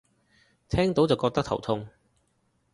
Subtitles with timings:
[0.67, 1.87] 聽到就覺得頭痛